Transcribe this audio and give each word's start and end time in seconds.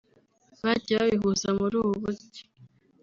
bagiye 0.65 0.95
babihuza 1.01 1.47
muri 1.59 1.75
ubu 1.81 1.93
buryo 2.03 2.43